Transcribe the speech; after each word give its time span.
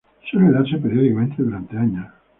Suele 0.27 0.51
darse 0.51 0.79
periódicamente 0.79 1.43
durante 1.43 1.77
años. 1.77 2.07